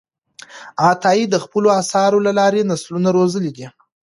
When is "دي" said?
3.57-3.67